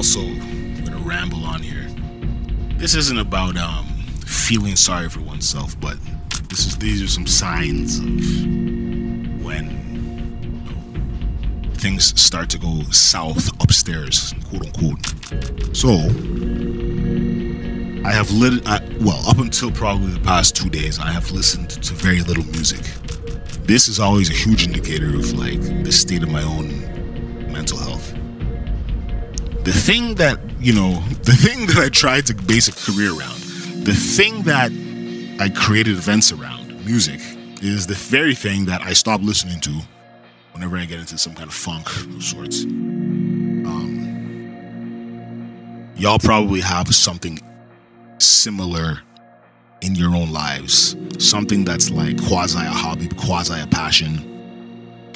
also 0.00 0.24
gonna 0.82 0.96
ramble 1.04 1.44
on 1.44 1.60
here. 1.60 1.86
This 2.78 2.94
isn't 2.94 3.18
about 3.18 3.58
um, 3.58 3.84
feeling 4.24 4.74
sorry 4.74 5.10
for 5.10 5.20
oneself, 5.20 5.78
but 5.78 5.98
this 6.48 6.64
is 6.66 6.78
these 6.78 7.02
are 7.02 7.06
some 7.06 7.26
signs 7.26 7.98
of 7.98 8.06
when 9.44 9.68
things 11.74 12.18
start 12.18 12.48
to 12.48 12.58
go 12.58 12.80
south 12.90 13.50
upstairs, 13.62 14.32
quote 14.48 14.64
unquote. 14.68 15.76
So, 15.76 15.90
I 18.08 18.10
have 18.10 18.30
lit. 18.30 18.66
I, 18.66 18.80
well, 19.02 19.22
up 19.28 19.36
until 19.36 19.70
probably 19.70 20.12
the 20.12 20.20
past 20.20 20.56
two 20.56 20.70
days, 20.70 20.98
I 20.98 21.10
have 21.10 21.30
listened 21.30 21.68
to 21.68 21.92
very 21.92 22.22
little 22.22 22.44
music. 22.44 22.80
This 23.66 23.86
is 23.86 24.00
always 24.00 24.30
a 24.30 24.32
huge 24.32 24.66
indicator 24.66 25.14
of 25.14 25.34
like 25.34 25.60
the 25.84 25.92
state 25.92 26.22
of 26.22 26.30
my 26.30 26.42
own 26.42 26.68
mental 27.52 27.76
health. 27.76 27.89
The 29.64 29.72
thing 29.72 30.14
that 30.16 30.38
you 30.60 30.72
know, 30.74 31.00
the 31.22 31.32
thing 31.32 31.66
that 31.66 31.78
I 31.78 31.88
tried 31.88 32.26
to 32.26 32.34
base 32.34 32.68
a 32.68 32.72
career 32.72 33.10
around, 33.10 33.40
the 33.84 33.94
thing 33.94 34.42
that 34.42 34.70
I 35.40 35.48
created 35.48 35.96
events 35.96 36.32
around, 36.32 36.84
music, 36.84 37.20
is 37.62 37.86
the 37.86 37.94
very 37.94 38.34
thing 38.34 38.66
that 38.66 38.82
I 38.82 38.92
stopped 38.92 39.22
listening 39.22 39.60
to 39.60 39.80
whenever 40.52 40.76
I 40.76 40.84
get 40.84 41.00
into 41.00 41.16
some 41.16 41.34
kind 41.34 41.48
of 41.48 41.54
funk 41.54 41.86
of 42.14 42.22
sorts. 42.22 42.64
Um, 42.64 43.94
y'all 45.96 46.18
probably 46.18 46.60
have 46.60 46.94
something 46.94 47.38
similar 48.18 49.00
in 49.80 49.94
your 49.94 50.14
own 50.14 50.30
lives, 50.32 50.94
something 51.18 51.64
that's 51.64 51.90
like 51.90 52.22
quasi 52.26 52.58
a 52.58 52.70
hobby, 52.70 53.08
quasi 53.08 53.58
a 53.60 53.66
passion. 53.66 54.29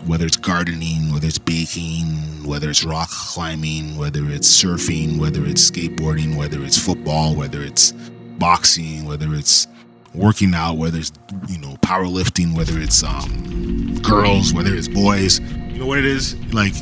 Whether 0.06 0.26
it's 0.26 0.36
gardening, 0.36 1.12
whether 1.12 1.26
it's 1.26 1.38
baking, 1.38 2.44
whether 2.44 2.68
it's 2.68 2.84
rock 2.84 3.08
climbing, 3.10 3.96
whether 3.96 4.28
it's 4.28 4.48
surfing, 4.48 5.18
whether 5.18 5.44
it's 5.46 5.70
skateboarding, 5.70 6.36
whether 6.36 6.62
it's 6.62 6.78
football, 6.78 7.34
whether 7.34 7.62
it's 7.62 7.92
boxing, 8.38 9.06
whether 9.06 9.34
it's 9.34 9.66
working 10.14 10.54
out, 10.54 10.76
whether 10.76 10.98
it's 10.98 11.12
you 11.48 11.58
know 11.58 11.76
powerlifting, 11.76 12.54
whether 12.54 12.78
it's 12.78 13.02
um, 13.02 13.98
girls, 14.02 14.52
whether 14.52 14.74
it's 14.74 14.88
boys, 14.88 15.40
you 15.40 15.78
know 15.78 15.86
what 15.86 15.98
it 15.98 16.04
is, 16.04 16.36
like 16.52 16.74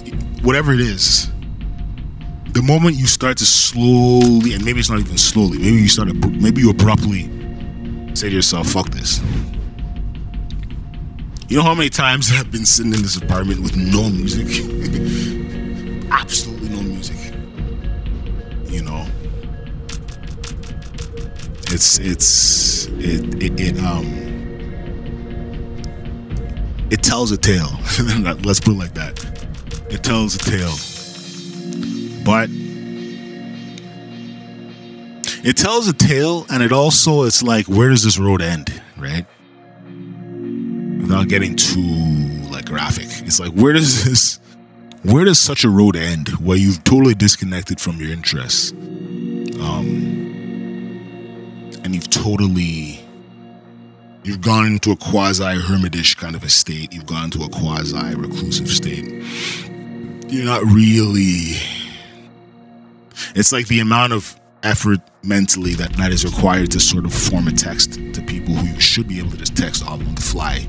whatever 0.42 0.72
it 0.72 0.80
is. 0.80 1.30
The 2.52 2.62
moment 2.62 2.96
you 2.96 3.06
start 3.06 3.38
to 3.38 3.46
slowly, 3.46 4.52
and 4.54 4.64
maybe 4.64 4.80
it's 4.80 4.90
not 4.90 4.98
even 5.00 5.16
slowly, 5.16 5.58
maybe 5.58 5.76
you 5.76 5.88
start, 5.88 6.12
maybe 6.12 6.60
you 6.60 6.70
abruptly 6.70 7.22
say 8.14 8.28
to 8.28 8.34
yourself, 8.34 8.68
"Fuck 8.68 8.90
this." 8.90 9.20
You 11.52 11.58
know 11.58 11.64
how 11.64 11.74
many 11.74 11.90
times 11.90 12.32
I've 12.32 12.50
been 12.50 12.64
sitting 12.64 12.94
in 12.94 13.02
this 13.02 13.16
apartment 13.16 13.60
with 13.60 13.76
no 13.76 14.08
music, 14.08 14.46
absolutely 16.10 16.70
no 16.70 16.80
music. 16.80 17.18
You 18.72 18.82
know, 18.82 19.06
it's 21.70 21.98
it's 21.98 22.86
it 22.86 23.42
it, 23.42 23.60
it 23.60 23.84
um 23.84 24.06
it 26.90 27.02
tells 27.02 27.32
a 27.32 27.36
tale. 27.36 27.78
Let's 28.44 28.60
put 28.60 28.72
it 28.72 28.78
like 28.78 28.94
that. 28.94 29.22
It 29.90 30.02
tells 30.02 30.34
a 30.34 30.38
tale, 30.38 30.78
but 32.24 32.48
it 35.44 35.58
tells 35.58 35.86
a 35.86 35.92
tale, 35.92 36.46
and 36.48 36.62
it 36.62 36.72
also 36.72 37.24
it's 37.24 37.42
like 37.42 37.66
where 37.66 37.90
does 37.90 38.04
this 38.04 38.18
road 38.18 38.40
end, 38.40 38.80
right? 38.96 39.26
Without 41.02 41.28
getting 41.28 41.56
too 41.56 41.80
like 42.50 42.64
graphic, 42.66 43.06
it's 43.26 43.38
like 43.38 43.52
where 43.52 43.72
does 43.74 44.04
this 44.04 44.38
where 45.02 45.24
does 45.24 45.38
such 45.38 45.64
a 45.64 45.68
road 45.68 45.96
end 45.96 46.28
where 46.38 46.56
you've 46.56 46.82
totally 46.84 47.14
disconnected 47.14 47.80
from 47.80 47.98
your 47.98 48.10
interests? 48.12 48.72
Um, 49.60 50.22
and 51.84 51.94
you've 51.94 52.10
totally 52.10 53.00
you've 54.24 54.40
gone 54.40 54.66
into 54.66 54.92
a 54.92 54.96
quasi 54.96 55.42
hermitish 55.42 56.16
kind 56.16 56.36
of 56.36 56.44
a 56.44 56.48
state 56.48 56.92
you've 56.92 57.06
gone 57.06 57.24
into 57.24 57.42
a 57.42 57.48
quasi 57.48 58.14
reclusive 58.14 58.68
state 58.68 59.04
you're 60.28 60.44
not 60.44 60.62
really 60.64 61.56
it's 63.34 63.52
like 63.52 63.66
the 63.66 63.80
amount 63.80 64.12
of 64.12 64.38
effort 64.62 65.00
mentally 65.24 65.74
that 65.74 65.92
that 65.94 66.12
is 66.12 66.24
required 66.24 66.70
to 66.70 66.78
sort 66.78 67.04
of 67.04 67.12
form 67.12 67.48
a 67.48 67.52
text 67.52 67.94
to 68.14 68.22
people 68.22 68.54
who 68.54 68.66
you 68.74 68.80
should 68.80 69.08
be 69.08 69.18
able 69.18 69.30
to 69.30 69.36
just 69.36 69.56
text 69.56 69.84
all 69.84 69.94
on 69.94 70.14
the 70.14 70.22
fly 70.22 70.66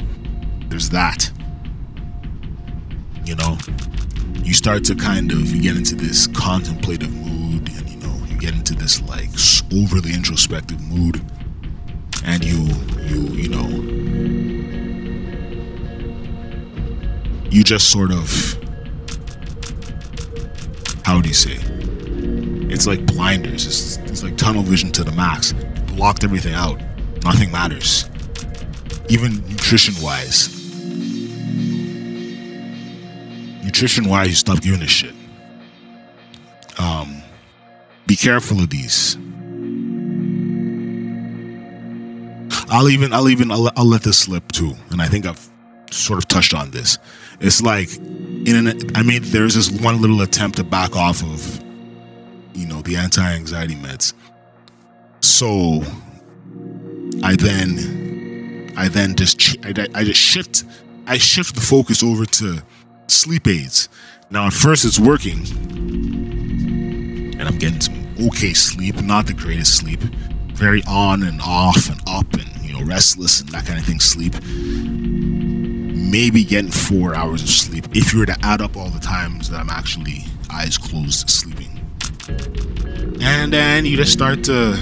there's 0.73 0.89
that. 0.89 1.29
You 3.25 3.35
know 3.35 3.59
you 4.43 4.55
start 4.55 4.83
to 4.85 4.95
kind 4.95 5.31
of 5.31 5.51
you 5.53 5.61
get 5.61 5.77
into 5.77 5.93
this 5.93 6.25
contemplative 6.25 7.13
mood 7.13 7.69
and 7.69 7.87
you 7.87 7.97
know 7.97 8.25
you 8.25 8.39
get 8.39 8.55
into 8.55 8.73
this 8.73 8.99
like 9.03 9.29
overly 9.71 10.15
introspective 10.15 10.81
mood 10.81 11.21
and 12.25 12.43
you 12.43 12.63
you 13.03 13.21
you 13.35 13.49
know 13.49 13.67
you 17.51 17.63
just 17.63 17.91
sort 17.91 18.11
of 18.11 18.57
how 21.05 21.21
do 21.21 21.27
you 21.27 21.35
say? 21.35 21.59
It's 22.73 22.87
like 22.87 23.05
blinders. 23.05 23.67
It's, 23.67 23.97
it's 24.09 24.23
like 24.23 24.37
tunnel 24.37 24.63
vision 24.63 24.91
to 24.93 25.03
the 25.03 25.11
max. 25.11 25.53
Blocked 25.95 26.23
everything 26.23 26.55
out. 26.55 26.81
Nothing 27.23 27.51
matters. 27.51 28.09
Even 29.09 29.35
nutrition 29.47 29.93
wise 30.01 30.62
nutrition 33.83 34.07
wise 34.09 34.29
you 34.29 34.35
stop 34.35 34.61
giving 34.61 34.81
a 34.81 34.87
shit 34.87 35.13
um 36.79 37.21
be 38.07 38.15
careful 38.15 38.59
of 38.59 38.69
these 38.69 39.17
I'll 42.69 42.89
even, 42.89 43.13
I'll 43.13 43.29
even, 43.29 43.51
I'll, 43.51 43.69
I'll 43.75 43.85
let 43.85 44.01
this 44.01 44.17
slip 44.17 44.51
too. 44.51 44.73
And 44.89 44.99
I 44.99 45.07
think 45.07 45.27
I've 45.27 45.47
sort 45.91 46.17
of 46.17 46.27
touched 46.27 46.55
on 46.55 46.71
this. 46.71 46.97
It's 47.39 47.61
like, 47.61 47.95
in 47.97 48.55
an, 48.55 48.95
I 48.95 49.03
mean, 49.03 49.21
there's 49.25 49.53
this 49.53 49.69
one 49.69 50.01
little 50.01 50.21
attempt 50.21 50.57
to 50.57 50.63
back 50.63 50.95
off 50.95 51.21
of, 51.21 51.63
you 52.55 52.65
know, 52.65 52.81
the 52.81 52.95
anti-anxiety 52.95 53.75
meds. 53.75 54.13
So, 55.21 55.83
I 57.21 57.35
then, 57.35 58.73
I 58.75 58.87
then 58.87 59.15
just, 59.15 59.57
I, 59.63 59.87
I 59.93 60.03
just 60.03 60.19
shift, 60.19 60.63
I 61.05 61.19
shift 61.19 61.53
the 61.53 61.61
focus 61.61 62.01
over 62.01 62.25
to 62.25 62.63
sleep 63.07 63.47
aids. 63.47 63.89
Now, 64.29 64.47
at 64.47 64.53
first, 64.53 64.85
it's 64.85 64.99
working, 64.99 65.45
and 67.39 67.43
I'm 67.43 67.57
getting 67.57 67.81
some 67.81 68.07
okay 68.27 68.53
sleep, 68.53 69.01
not 69.01 69.27
the 69.27 69.33
greatest 69.33 69.77
sleep, 69.77 69.99
very 70.53 70.81
on 70.87 71.23
and 71.23 71.41
off 71.41 71.89
and 71.89 71.99
up 72.07 72.31
and 72.33 72.63
you 72.63 72.73
know, 72.73 72.83
restless 72.85 73.41
and 73.41 73.49
that 73.49 73.65
kind 73.65 73.77
of 73.77 73.85
thing, 73.85 73.99
sleep. 73.99 74.33
Maybe 76.03 76.43
getting 76.43 76.71
four 76.71 77.15
hours 77.15 77.43
of 77.43 77.49
sleep 77.49 77.85
if 77.95 78.13
you 78.13 78.19
were 78.19 78.25
to 78.25 78.37
add 78.41 78.61
up 78.61 78.77
all 78.77 78.89
the 78.89 78.99
times 78.99 79.49
that 79.49 79.59
I'm 79.59 79.69
actually 79.69 80.23
eyes 80.49 80.77
closed 80.77 81.29
sleeping. 81.29 81.69
And 83.21 83.53
then 83.53 83.85
you 83.85 83.97
just 83.97 84.13
start 84.13 84.43
to, 84.45 84.77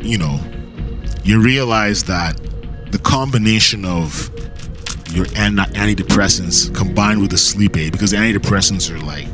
you 0.00 0.18
know, 0.18 0.40
you 1.24 1.42
realize 1.42 2.04
that 2.04 2.36
the 2.92 2.98
combination 2.98 3.84
of 3.84 4.30
your 5.16 5.26
antidepressants 5.26 6.74
combined 6.74 7.20
with 7.20 7.30
the 7.30 7.38
sleep 7.38 7.76
aid, 7.76 7.92
because 7.92 8.12
antidepressants 8.12 8.90
are 8.90 9.00
like 9.00 9.26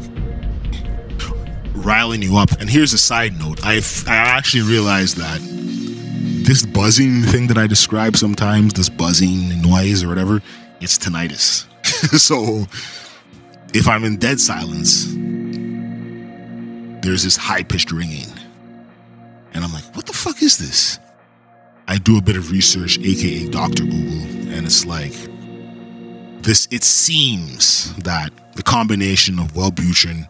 riling 1.85 2.23
you 2.23 2.37
up. 2.37 2.53
And 2.61 2.71
here's 2.71 2.93
a 2.93 2.99
side 2.99 3.39
note: 3.39 3.65
I've 3.65 4.05
I 4.07 4.15
actually 4.15 4.63
realized 4.63 5.17
that 5.17 5.41
this 6.47 6.65
buzzing 6.65 7.23
thing 7.23 7.49
that 7.49 7.59
I 7.59 7.67
describe 7.67 8.17
sometimes, 8.17 8.75
this 8.75 8.89
buzzing 8.89 9.61
noise 9.63 10.03
or 10.03 10.09
whatever, 10.09 10.43
it's 10.81 10.99
tinnitus. 10.99 11.67
so 12.19 12.67
if 13.75 13.89
I'm 13.89 14.05
in 14.05 14.17
dead 14.19 14.41
silence, 14.41 15.07
there's 17.03 17.25
this 17.25 17.37
high 17.37 17.63
pitched 17.63 17.91
ringing. 17.91 18.29
And 19.55 19.65
I'm 19.65 19.73
like, 19.73 19.95
what 19.95 20.07
the 20.07 20.13
fuck 20.13 20.43
is 20.43 20.59
this? 20.59 20.99
I 21.89 21.99
do 21.99 22.17
a 22.17 22.23
bit 22.23 22.37
of 22.37 22.51
research, 22.51 22.99
aka 22.99 23.49
Dr. 23.49 23.85
Google, 23.85 24.53
and 24.53 24.65
it's 24.65 24.87
like 24.87 25.13
this 26.43 26.67
it 26.71 26.83
seems 26.83 27.95
that 28.03 28.33
the 28.57 28.63
combination 28.63 29.39
of 29.39 29.53
Wellbutrin 29.53 30.29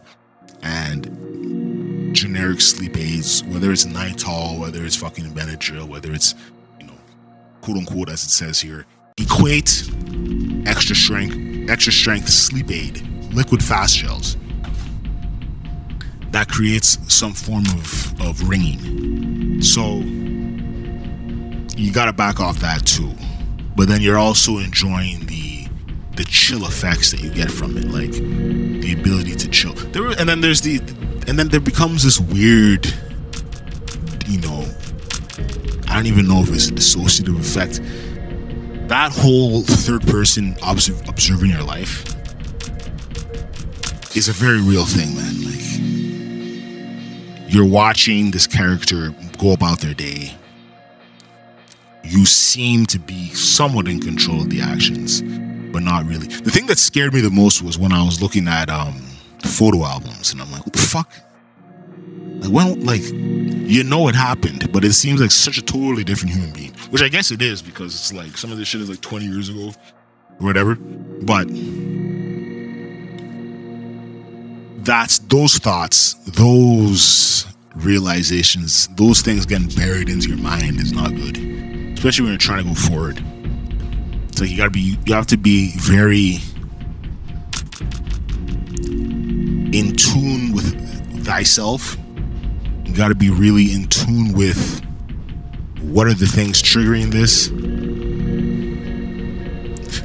and 0.62 2.14
generic 2.14 2.60
sleep 2.60 2.96
aids, 2.96 3.42
whether 3.44 3.72
it's 3.72 3.84
Nytol, 3.84 4.58
whether 4.60 4.84
it's 4.84 4.96
fucking 4.96 5.32
Benadryl, 5.32 5.88
whether 5.88 6.12
it's, 6.12 6.34
you 6.78 6.86
know, 6.86 6.92
quote 7.62 7.78
unquote, 7.78 8.08
as 8.10 8.22
it 8.24 8.30
says 8.30 8.60
here, 8.60 8.86
equate 9.18 9.90
extra 10.66 10.94
strength, 10.94 11.70
extra 11.70 11.92
strength 11.92 12.28
sleep 12.28 12.70
aid, 12.70 13.00
liquid 13.32 13.62
fast 13.62 13.96
gels. 13.96 14.36
That 16.30 16.48
creates 16.48 16.98
some 17.12 17.32
form 17.32 17.64
of, 17.66 18.20
of 18.20 18.48
ringing. 18.48 19.60
So 19.62 19.98
you 21.76 21.92
gotta 21.92 22.12
back 22.12 22.40
off 22.40 22.58
that 22.60 22.86
too. 22.86 23.12
But 23.74 23.88
then 23.88 24.02
you're 24.02 24.18
also 24.18 24.58
enjoying 24.58 25.26
the 25.26 25.41
the 26.16 26.24
chill 26.24 26.64
effects 26.66 27.10
that 27.12 27.20
you 27.20 27.30
get 27.30 27.50
from 27.50 27.76
it, 27.76 27.86
like 27.86 28.12
the 28.12 28.96
ability 28.98 29.34
to 29.36 29.48
chill. 29.48 29.72
There 29.72 30.08
and 30.08 30.28
then 30.28 30.40
there's 30.40 30.60
the 30.60 30.78
and 31.26 31.38
then 31.38 31.48
there 31.48 31.60
becomes 31.60 32.02
this 32.02 32.18
weird, 32.20 32.86
you 34.26 34.40
know, 34.40 34.66
I 35.88 35.94
don't 35.94 36.06
even 36.06 36.26
know 36.26 36.40
if 36.40 36.52
it's 36.52 36.68
a 36.68 36.72
dissociative 36.72 37.38
effect. 37.38 37.80
That 38.88 39.12
whole 39.12 39.62
third 39.62 40.06
person 40.06 40.56
observe, 40.62 41.08
observing 41.08 41.50
your 41.50 41.62
life 41.62 42.04
is 44.16 44.28
a 44.28 44.32
very 44.32 44.60
real 44.60 44.84
thing, 44.84 45.14
man. 45.14 45.42
Like, 45.44 45.62
you're 47.52 47.66
watching 47.66 48.30
this 48.30 48.46
character 48.46 49.14
go 49.38 49.52
about 49.52 49.80
their 49.80 49.94
day. 49.94 50.34
You 52.04 52.26
seem 52.26 52.84
to 52.86 52.98
be 52.98 53.28
somewhat 53.30 53.88
in 53.88 54.00
control 54.00 54.42
of 54.42 54.50
the 54.50 54.60
actions, 54.60 55.22
but 55.72 55.82
not 55.82 56.04
really. 56.06 56.26
The 56.26 56.50
thing 56.50 56.66
that 56.66 56.78
scared 56.78 57.14
me 57.14 57.20
the 57.20 57.30
most 57.30 57.62
was 57.62 57.78
when 57.78 57.92
I 57.92 58.02
was 58.04 58.20
looking 58.20 58.46
at 58.48 58.68
um, 58.70 58.94
photo 59.42 59.84
albums, 59.84 60.32
and 60.32 60.40
I'm 60.40 60.50
like, 60.52 60.64
what 60.66 60.72
the 60.72 60.78
fuck? 60.78 61.12
Like 62.40 62.50
when, 62.50 62.84
like, 62.84 63.02
you 63.02 63.84
know 63.84 64.08
it 64.08 64.14
happened, 64.14 64.70
but 64.72 64.84
it 64.84 64.92
seems 64.92 65.20
like 65.20 65.30
such 65.30 65.58
a 65.58 65.62
totally 65.62 66.04
different 66.04 66.34
human 66.34 66.52
being. 66.52 66.72
Which 66.90 67.02
I 67.02 67.08
guess 67.08 67.30
it 67.30 67.40
is 67.40 67.62
because 67.62 67.94
it's 67.94 68.12
like 68.12 68.36
some 68.36 68.52
of 68.52 68.58
this 68.58 68.68
shit 68.68 68.80
is 68.80 68.90
like 68.90 69.00
20 69.00 69.26
years 69.26 69.48
ago, 69.48 69.72
or 70.40 70.46
whatever. 70.46 70.74
But 70.74 71.48
that's 74.84 75.18
those 75.20 75.58
thoughts, 75.58 76.14
those 76.26 77.46
realizations, 77.76 78.88
those 78.96 79.22
things 79.22 79.46
getting 79.46 79.68
buried 79.68 80.08
into 80.08 80.28
your 80.28 80.38
mind 80.38 80.80
is 80.80 80.92
not 80.92 81.14
good, 81.14 81.38
especially 81.96 82.24
when 82.24 82.32
you're 82.32 82.38
trying 82.38 82.64
to 82.64 82.68
go 82.68 82.74
forward. 82.74 83.24
Like 84.40 84.50
you 84.50 84.56
gotta 84.56 84.70
be, 84.70 84.96
you 85.06 85.14
have 85.14 85.26
to 85.28 85.36
be 85.36 85.72
very 85.76 86.40
in 89.72 89.96
tune 89.96 90.52
with 90.52 91.24
thyself. 91.24 91.96
You 92.84 92.94
got 92.94 93.08
to 93.08 93.14
be 93.14 93.30
really 93.30 93.72
in 93.72 93.86
tune 93.88 94.32
with 94.32 94.84
what 95.80 96.06
are 96.06 96.14
the 96.14 96.26
things 96.26 96.62
triggering 96.62 97.10
this. 97.10 97.50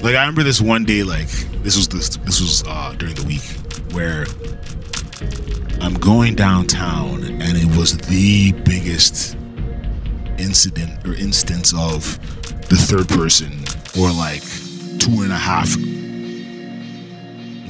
Like 0.02 0.16
I 0.16 0.22
remember 0.22 0.44
this 0.44 0.62
one 0.62 0.86
day, 0.86 1.04
like 1.04 1.28
this 1.64 1.76
was 1.76 1.88
this 1.90 2.16
this 2.18 2.40
was 2.40 2.64
uh, 2.66 2.94
during 2.98 3.16
the 3.16 3.26
week 3.26 3.44
where 3.94 4.26
I'm 5.82 5.96
going 5.96 6.36
downtown 6.36 7.24
and 7.26 7.58
it 7.58 7.78
was 7.78 7.98
the 7.98 8.54
biggest 8.64 9.36
incident 10.38 11.06
or 11.06 11.14
instance 11.14 11.74
of 11.76 12.20
the 12.70 12.76
third 12.76 13.10
person 13.10 13.67
or 14.00 14.12
like 14.12 14.44
two 15.00 15.22
and 15.22 15.32
a 15.32 15.38
half 15.38 15.76
you 15.78 15.86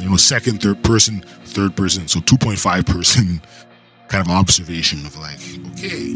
know 0.10 0.18
second 0.18 0.62
third 0.62 0.84
person 0.84 1.24
third 1.58 1.76
person, 1.76 2.08
so 2.08 2.20
2.5 2.20 2.86
person 2.86 3.42
kind 4.08 4.26
of 4.26 4.32
observation 4.32 5.06
of 5.06 5.18
like, 5.18 5.40
okay. 5.72 6.14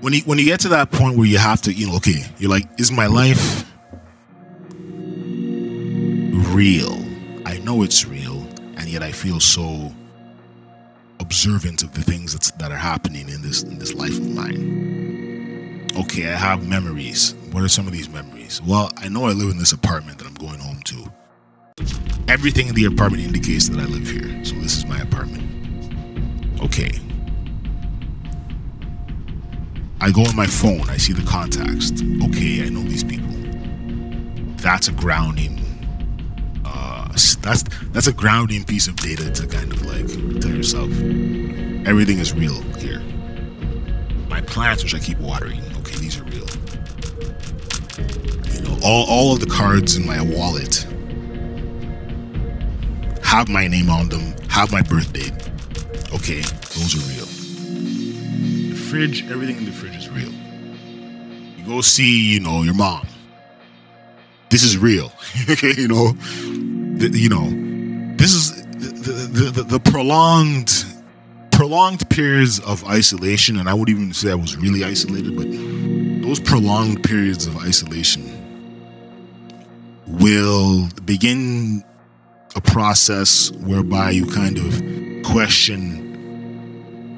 When 0.00 0.12
you 0.12 0.20
when 0.20 0.38
you 0.38 0.44
get 0.44 0.60
to 0.60 0.68
that 0.68 0.90
point 0.90 1.18
where 1.18 1.26
you 1.26 1.38
have 1.38 1.60
to, 1.62 1.72
you 1.72 1.88
know, 1.88 1.96
okay, 1.96 2.24
you're 2.38 2.50
like, 2.50 2.66
is 2.78 2.90
my 2.90 3.06
life 3.06 3.64
real? 6.54 7.04
I 7.44 7.58
know 7.58 7.82
it's 7.82 8.06
real, 8.06 8.46
and 8.76 8.88
yet 8.88 9.02
I 9.02 9.12
feel 9.12 9.40
so 9.40 9.92
observant 11.18 11.82
of 11.82 11.92
the 11.92 12.02
things 12.02 12.32
that's, 12.32 12.50
that 12.52 12.70
are 12.70 12.76
happening 12.76 13.28
in 13.28 13.42
this 13.42 13.62
in 13.62 13.78
this 13.78 13.94
life 13.94 14.16
of 14.16 14.30
mine. 14.30 14.85
Okay, 15.96 16.30
I 16.30 16.36
have 16.36 16.68
memories. 16.68 17.34
What 17.52 17.62
are 17.62 17.68
some 17.68 17.86
of 17.86 17.92
these 17.92 18.08
memories? 18.10 18.60
Well, 18.60 18.90
I 18.98 19.08
know 19.08 19.24
I 19.24 19.32
live 19.32 19.50
in 19.50 19.56
this 19.56 19.72
apartment 19.72 20.18
that 20.18 20.26
I'm 20.26 20.34
going 20.34 20.58
home 20.58 20.80
to 20.84 21.10
everything 22.28 22.68
in 22.68 22.74
the 22.74 22.84
apartment 22.84 23.22
indicates 23.22 23.68
that 23.70 23.78
I 23.78 23.84
live 23.84 24.06
here. 24.06 24.44
So 24.44 24.54
this 24.56 24.76
is 24.76 24.84
my 24.84 24.98
apartment. 24.98 25.42
Okay. 26.60 26.90
I 30.02 30.10
go 30.10 30.22
on 30.22 30.36
my 30.36 30.46
phone, 30.46 30.88
I 30.90 30.98
see 30.98 31.14
the 31.14 31.26
contacts. 31.26 31.92
Okay, 32.28 32.66
I 32.66 32.68
know 32.68 32.82
these 32.82 33.02
people. 33.04 33.26
That's 34.56 34.88
a 34.88 34.92
grounding 34.92 35.60
uh 36.64 37.08
that's 37.40 37.62
that's 37.92 38.06
a 38.06 38.12
grounding 38.12 38.64
piece 38.64 38.88
of 38.88 38.96
data 38.96 39.30
to 39.30 39.46
kind 39.46 39.72
of 39.72 39.80
like 39.86 40.06
tell 40.40 40.50
yourself 40.50 40.90
everything 41.86 42.18
is 42.18 42.34
real 42.34 42.60
here. 42.76 43.00
My 44.28 44.40
plants 44.42 44.82
which 44.82 44.94
I 44.94 44.98
keep 44.98 45.18
watering, 45.18 45.62
all 48.82 49.06
all 49.08 49.32
of 49.32 49.40
the 49.40 49.46
cards 49.46 49.96
in 49.96 50.06
my 50.06 50.20
wallet 50.20 50.86
have 53.26 53.48
my 53.48 53.66
name 53.66 53.90
on 53.90 54.08
them, 54.08 54.34
have 54.48 54.72
my 54.72 54.82
birth 54.82 55.12
date. 55.12 55.32
Okay, 56.14 56.40
those 56.74 56.94
are 56.94 57.04
real. 57.12 57.26
The 58.70 58.76
fridge, 58.76 59.30
everything 59.30 59.56
in 59.56 59.64
the 59.64 59.72
fridge 59.72 59.96
is 59.96 60.08
real. 60.08 60.32
You 61.58 61.66
go 61.66 61.80
see, 61.80 62.32
you 62.32 62.40
know, 62.40 62.62
your 62.62 62.74
mom. 62.74 63.06
This 64.48 64.62
is 64.62 64.78
real. 64.78 65.12
okay, 65.50 65.74
you 65.76 65.88
know, 65.88 66.12
the, 66.12 67.10
you 67.12 67.28
know, 67.28 67.46
this 68.16 68.32
is 68.32 68.64
the, 68.64 69.50
the, 69.52 69.62
the, 69.62 69.80
prolonged 69.80 70.84
prolonged 71.50 72.08
periods 72.08 72.60
of 72.60 72.84
isolation, 72.84 73.58
and 73.58 73.68
I 73.68 73.74
would 73.74 73.88
even 73.88 74.12
say 74.14 74.30
I 74.30 74.34
was 74.34 74.56
really 74.56 74.84
isolated, 74.84 75.36
but 75.36 75.46
those 76.26 76.40
prolonged 76.40 77.02
periods 77.02 77.46
of 77.46 77.56
isolation 77.58 78.25
will 80.06 80.88
begin 81.04 81.84
a 82.54 82.60
process 82.60 83.50
whereby 83.52 84.10
you 84.10 84.26
kind 84.26 84.58
of 84.58 84.82
question 85.24 86.02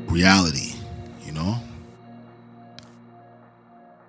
reality, 0.09 0.75
you 1.25 1.33
know? 1.33 1.57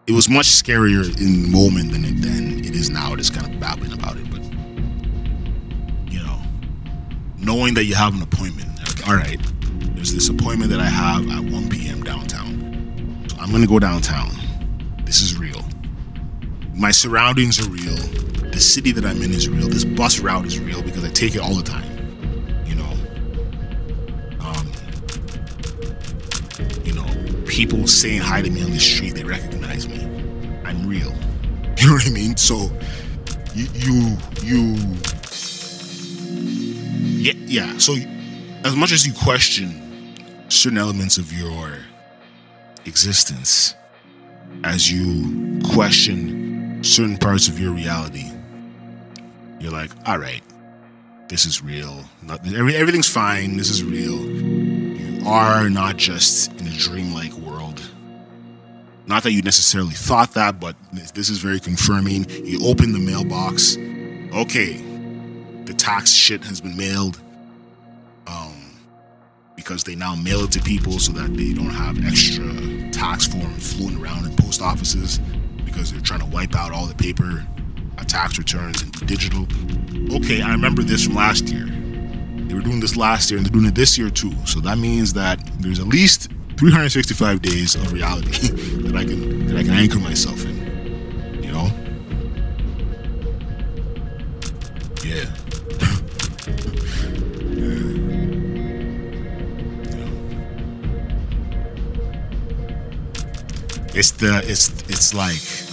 It 0.07 0.13
was 0.13 0.29
much 0.29 0.47
scarier 0.47 1.05
in 1.19 1.43
the 1.43 1.49
moment 1.49 1.91
than 1.91 2.05
it, 2.05 2.21
than 2.21 2.59
it 2.59 2.73
is 2.73 2.89
now, 2.89 3.15
just 3.15 3.33
kind 3.33 3.53
of 3.53 3.59
babbling 3.59 3.93
about 3.93 4.17
it. 4.17 4.29
But, 4.31 4.43
you 6.11 6.23
know, 6.23 6.41
knowing 7.37 7.75
that 7.75 7.83
you 7.83 7.95
have 7.95 8.15
an 8.15 8.21
appointment, 8.21 8.69
like, 8.79 9.07
all 9.07 9.15
right, 9.15 9.39
there's 9.93 10.13
this 10.13 10.29
appointment 10.29 10.71
that 10.71 10.79
I 10.79 10.85
have 10.85 11.29
at 11.29 11.51
1 11.51 11.69
p.m. 11.69 12.01
downtown. 12.03 13.25
So 13.29 13.37
I'm 13.37 13.49
going 13.49 13.61
to 13.61 13.67
go 13.67 13.77
downtown. 13.77 14.31
This 15.03 15.21
is 15.21 15.37
real. 15.37 15.63
My 16.73 16.91
surroundings 16.91 17.59
are 17.59 17.69
real 17.69 17.97
the 18.59 18.65
city 18.65 18.91
that 18.91 19.05
I'm 19.05 19.21
in 19.21 19.31
is 19.31 19.47
real. 19.47 19.69
This 19.69 19.85
bus 19.85 20.19
route 20.19 20.45
is 20.45 20.59
real 20.59 20.81
because 20.81 21.05
I 21.05 21.09
take 21.11 21.33
it 21.33 21.39
all 21.39 21.55
the 21.55 21.63
time. 21.63 21.89
You 22.65 22.75
know, 22.75 22.91
um, 24.41 24.69
you 26.83 26.91
know, 26.91 27.05
people 27.45 27.87
saying 27.87 28.19
hi 28.19 28.41
to 28.41 28.49
me 28.49 28.61
on 28.61 28.71
the 28.71 28.79
street, 28.79 29.15
they 29.15 29.23
recognize 29.23 29.87
me. 29.87 30.03
I'm 30.65 30.85
real. 30.85 31.13
You 31.79 31.87
know 31.87 31.93
what 31.93 32.05
I 32.05 32.09
mean? 32.09 32.35
So, 32.35 32.69
you, 33.55 33.65
you, 33.75 34.17
you, 34.43 34.75
yeah, 36.99 37.31
yeah. 37.45 37.77
So, 37.77 37.95
as 38.65 38.75
much 38.75 38.91
as 38.91 39.07
you 39.07 39.13
question 39.13 40.13
certain 40.49 40.77
elements 40.77 41.17
of 41.17 41.31
your 41.31 41.77
existence, 42.83 43.75
as 44.65 44.91
you 44.91 45.61
question 45.73 46.83
certain 46.83 47.17
parts 47.17 47.47
of 47.47 47.57
your 47.57 47.71
reality, 47.71 48.29
you're 49.59 49.71
like, 49.71 49.91
all 50.05 50.17
right, 50.17 50.41
this 51.27 51.45
is 51.45 51.61
real. 51.61 52.05
Not, 52.23 52.45
every, 52.53 52.75
everything's 52.75 53.09
fine. 53.09 53.57
This 53.57 53.69
is 53.69 53.83
real. 53.83 54.25
You 54.25 55.27
are 55.27 55.69
not 55.69 55.97
just 55.97 56.51
in 56.59 56.67
a 56.67 56.71
dreamlike 56.71 57.33
world. 57.33 57.81
Not 59.05 59.23
that 59.23 59.31
you 59.31 59.41
necessarily 59.41 59.93
thought 59.93 60.33
that, 60.35 60.59
but 60.59 60.75
this 60.91 61.29
is 61.29 61.39
very 61.39 61.59
confirming. 61.59 62.29
You 62.29 62.65
open 62.65 62.93
the 62.93 62.99
mailbox. 62.99 63.77
Okay, 64.33 64.73
the 65.65 65.73
tax 65.73 66.11
shit 66.11 66.43
has 66.43 66.61
been 66.61 66.77
mailed. 66.77 67.19
Um, 68.27 68.59
because 69.55 69.83
they 69.83 69.95
now 69.95 70.15
mail 70.15 70.45
it 70.45 70.51
to 70.51 70.61
people 70.61 70.99
so 70.99 71.11
that 71.11 71.35
they 71.35 71.53
don't 71.53 71.69
have 71.69 72.03
extra 72.05 72.45
tax 72.91 73.27
forms 73.27 73.73
floating 73.73 74.01
around 74.01 74.25
in 74.25 74.35
post 74.35 74.61
offices 74.61 75.19
because 75.65 75.91
they're 75.91 76.01
trying 76.01 76.21
to 76.21 76.25
wipe 76.27 76.55
out 76.55 76.71
all 76.71 76.85
the 76.85 76.95
paper 76.95 77.45
tax 78.07 78.37
returns 78.37 78.81
and 78.81 78.91
digital. 79.07 79.47
Okay, 80.15 80.41
I 80.41 80.51
remember 80.51 80.83
this 80.83 81.05
from 81.05 81.15
last 81.15 81.49
year. 81.49 81.65
They 81.65 82.53
were 82.53 82.61
doing 82.61 82.79
this 82.79 82.95
last 82.95 83.29
year 83.29 83.37
and 83.37 83.45
they're 83.45 83.53
doing 83.53 83.65
it 83.65 83.75
this 83.75 83.97
year 83.97 84.09
too. 84.09 84.33
So 84.45 84.59
that 84.61 84.77
means 84.77 85.13
that 85.13 85.39
there's 85.59 85.79
at 85.79 85.87
least 85.87 86.31
365 86.57 87.41
days 87.41 87.75
of 87.75 87.93
reality 87.93 88.31
that 88.83 88.95
I 88.95 89.05
can 89.05 89.47
that 89.47 89.55
I 89.57 89.63
can 89.63 89.73
anchor 89.73 89.99
myself 89.99 90.43
in. 90.45 91.43
You 91.43 91.51
know? 91.51 91.71
Yeah. 95.03 95.25
It's 103.91 104.11
the 104.11 104.41
it's 104.47 104.69
it's 104.87 105.13
like 105.13 105.68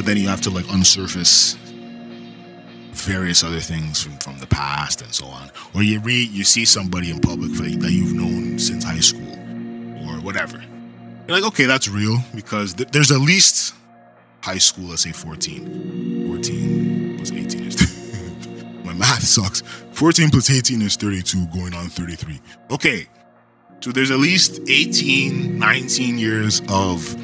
but 0.00 0.06
then 0.06 0.16
you 0.16 0.28
have 0.28 0.40
to 0.40 0.48
like 0.48 0.64
unsurface 0.66 1.56
various 2.92 3.44
other 3.44 3.60
things 3.60 4.02
from, 4.02 4.16
from 4.16 4.38
the 4.38 4.46
past 4.46 5.02
and 5.02 5.12
so 5.14 5.26
on. 5.26 5.50
Or 5.74 5.82
you 5.82 6.00
read, 6.00 6.30
you 6.30 6.42
see 6.42 6.64
somebody 6.64 7.10
in 7.10 7.20
public 7.20 7.52
that 7.52 7.90
you've 7.92 8.14
known 8.14 8.58
since 8.58 8.82
high 8.82 9.00
school 9.00 9.30
or 10.08 10.18
whatever. 10.22 10.56
You're 11.28 11.36
like, 11.36 11.44
okay, 11.48 11.66
that's 11.66 11.86
real 11.86 12.16
because 12.34 12.72
th- 12.72 12.88
there's 12.92 13.12
at 13.12 13.20
least 13.20 13.74
high 14.40 14.56
school, 14.56 14.86
let's 14.86 15.02
say 15.02 15.12
14. 15.12 16.28
14 16.28 17.16
plus 17.18 17.30
18 17.30 17.66
is. 17.66 18.64
My 18.86 18.94
math 18.94 19.22
sucks. 19.22 19.60
14 19.92 20.30
plus 20.30 20.48
18 20.48 20.80
is 20.80 20.96
32, 20.96 21.46
going 21.48 21.74
on 21.74 21.90
33. 21.90 22.40
Okay, 22.70 23.06
so 23.80 23.92
there's 23.92 24.10
at 24.10 24.18
least 24.18 24.60
18, 24.66 25.58
19 25.58 26.16
years 26.16 26.62
of 26.70 27.14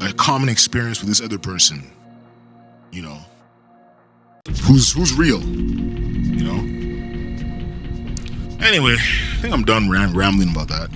a 0.00 0.12
common 0.14 0.48
experience 0.48 1.00
with 1.00 1.08
this 1.08 1.20
other 1.20 1.38
person. 1.38 1.90
You 2.90 3.02
know, 3.02 3.18
who's 4.62 4.92
who's 4.92 5.12
real. 5.14 5.40
You 5.40 6.44
know. 6.44 6.58
Anyway, 8.64 8.96
I 8.98 9.36
think 9.40 9.54
I'm 9.54 9.64
done 9.64 9.88
ram- 9.88 10.16
rambling 10.16 10.50
about 10.50 10.68
that. 10.68 10.90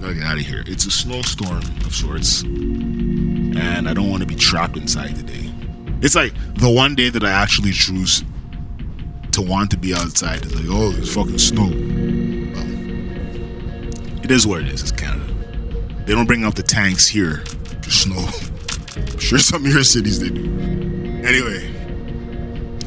Gotta 0.00 0.14
get 0.14 0.22
out 0.24 0.38
of 0.38 0.44
here. 0.46 0.64
It's 0.66 0.86
a 0.86 0.90
snowstorm 0.90 1.62
of 1.84 1.94
sorts, 1.94 2.42
and 2.42 3.88
I 3.88 3.94
don't 3.94 4.08
want 4.08 4.22
to 4.22 4.26
be 4.26 4.34
trapped 4.34 4.76
inside 4.76 5.14
today. 5.16 5.52
It's 6.00 6.14
like 6.14 6.32
the 6.54 6.70
one 6.70 6.94
day 6.94 7.10
that 7.10 7.22
I 7.22 7.30
actually 7.30 7.72
choose 7.72 8.24
to 9.32 9.42
want 9.42 9.70
to 9.72 9.76
be 9.76 9.92
outside. 9.94 10.44
It's 10.44 10.54
like, 10.54 10.64
oh, 10.68 10.92
it's 10.96 11.14
fucking 11.14 11.38
snow. 11.38 11.66
Well, 12.54 12.66
it 14.24 14.30
is 14.30 14.46
what 14.46 14.62
it 14.62 14.68
is. 14.68 14.82
It's 14.82 14.92
Canada. 14.92 15.26
They 16.06 16.14
don't 16.14 16.26
bring 16.26 16.44
out 16.44 16.54
the 16.54 16.62
tanks 16.62 17.06
here 17.06 17.44
snow. 17.90 18.28
I'm 18.96 19.18
sure 19.18 19.38
some 19.38 19.66
of 19.66 19.72
your 19.72 19.84
cities 19.84 20.20
they 20.20 20.30
do. 20.30 20.44
Anyway, 21.24 21.66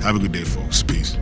have 0.02 0.16
a 0.16 0.20
good 0.20 0.32
day, 0.32 0.44
folks. 0.44 0.84
Peace. 0.84 1.18